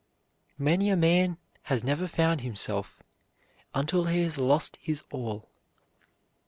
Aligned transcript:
Many 0.57 0.89
a 0.89 0.95
man 0.95 1.37
has 1.61 1.83
never 1.83 2.07
found 2.07 2.41
himself 2.41 3.03
until 3.75 4.05
he 4.05 4.23
has 4.23 4.39
lost 4.39 4.79
his 4.81 5.03
all. 5.11 5.51